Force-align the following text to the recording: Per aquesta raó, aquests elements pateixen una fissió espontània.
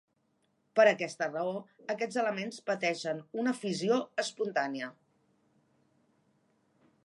Per 0.77 0.85
aquesta 0.91 1.27
raó, 1.31 1.51
aquests 1.95 2.17
elements 2.23 2.57
pateixen 2.71 3.21
una 3.43 3.55
fissió 3.61 4.01
espontània. 4.27 4.89